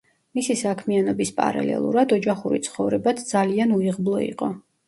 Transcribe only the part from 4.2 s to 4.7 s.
იყო.